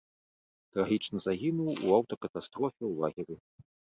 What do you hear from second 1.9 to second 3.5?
аўтакатастрофе ў лагеры.